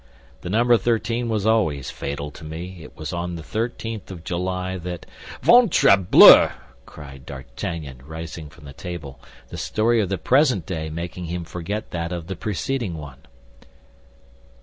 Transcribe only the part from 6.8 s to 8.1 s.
cried D'Artagnan,